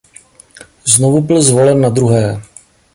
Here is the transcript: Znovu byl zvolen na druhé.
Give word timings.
Znovu 0.95 1.21
byl 1.21 1.41
zvolen 1.41 1.81
na 1.81 1.89
druhé. 1.89 2.41